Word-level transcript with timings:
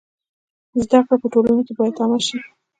زده 0.83 0.99
کړه 1.05 1.15
په 1.21 1.27
ټولنه 1.33 1.61
کي 1.67 1.73
بايد 1.77 1.95
عامه 2.01 2.19
سي. 2.27 2.37